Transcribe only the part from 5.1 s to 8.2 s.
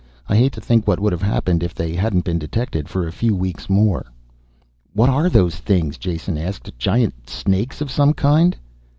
those things?" Jason asked. "Giant snakes of some